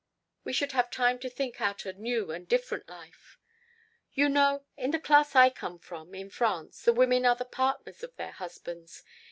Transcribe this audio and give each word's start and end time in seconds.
"We 0.43 0.51
should 0.51 0.71
have 0.71 0.89
time 0.89 1.19
to 1.19 1.29
think 1.29 1.61
out 1.61 1.85
a 1.85 1.93
new 1.93 2.31
and 2.31 2.47
different 2.47 2.89
life.... 2.89 3.37
"You 4.13 4.29
know 4.29 4.65
in 4.75 4.89
the 4.89 4.99
class 4.99 5.35
I 5.35 5.51
come 5.51 5.77
from 5.77 6.15
in 6.15 6.31
France 6.31 6.81
the 6.81 6.91
women 6.91 7.23
are 7.23 7.35
the 7.35 7.45
partners 7.45 8.01
of 8.01 8.15
their 8.15 8.31
husbands. 8.31 9.03